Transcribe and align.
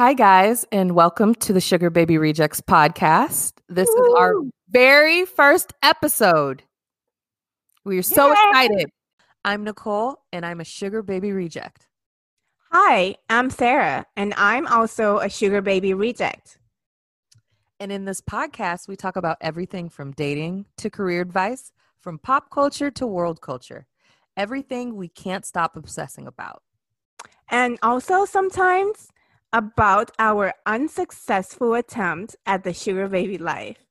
Hi, 0.00 0.14
guys, 0.14 0.64
and 0.72 0.94
welcome 0.94 1.34
to 1.34 1.52
the 1.52 1.60
Sugar 1.60 1.90
Baby 1.90 2.16
Rejects 2.16 2.62
podcast. 2.62 3.52
This 3.68 3.86
Woo! 3.94 4.06
is 4.06 4.14
our 4.14 4.34
very 4.70 5.26
first 5.26 5.74
episode. 5.82 6.62
We 7.84 7.98
are 7.98 8.02
so 8.02 8.28
Yay! 8.28 8.32
excited. 8.32 8.90
I'm 9.44 9.62
Nicole, 9.62 10.22
and 10.32 10.46
I'm 10.46 10.58
a 10.58 10.64
Sugar 10.64 11.02
Baby 11.02 11.32
Reject. 11.32 11.86
Hi, 12.72 13.16
I'm 13.28 13.50
Sarah, 13.50 14.06
and 14.16 14.32
I'm 14.38 14.66
also 14.68 15.18
a 15.18 15.28
Sugar 15.28 15.60
Baby 15.60 15.92
Reject. 15.92 16.56
And 17.78 17.92
in 17.92 18.06
this 18.06 18.22
podcast, 18.22 18.88
we 18.88 18.96
talk 18.96 19.16
about 19.16 19.36
everything 19.42 19.90
from 19.90 20.12
dating 20.12 20.64
to 20.78 20.88
career 20.88 21.20
advice, 21.20 21.72
from 22.00 22.18
pop 22.18 22.48
culture 22.50 22.90
to 22.92 23.06
world 23.06 23.42
culture, 23.42 23.86
everything 24.34 24.96
we 24.96 25.08
can't 25.08 25.44
stop 25.44 25.76
obsessing 25.76 26.26
about. 26.26 26.62
And 27.50 27.78
also 27.82 28.24
sometimes 28.24 29.10
about 29.52 30.10
our 30.18 30.54
unsuccessful 30.66 31.74
attempt 31.74 32.36
at 32.46 32.64
the 32.64 32.72
sugar 32.72 33.08
baby 33.08 33.38
life. 33.38 33.89